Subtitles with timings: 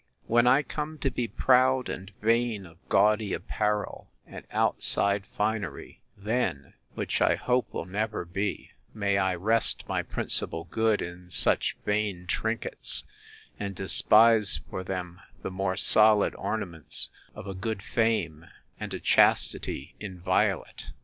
[0.25, 6.73] When I come to be proud and vain of gaudy apparel, and outside finery, then
[6.95, 12.25] (which I hope will never be) may I rest my principal good in such vain
[12.25, 13.03] trinkets,
[13.59, 18.47] and despise for them the more solid ornaments of a good fame,
[18.79, 20.85] and a chastity inviolate!